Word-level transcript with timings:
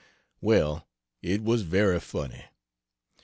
Well, 0.41 0.87
it 1.21 1.43
was 1.43 1.61
very 1.61 1.99
funny. 1.99 2.45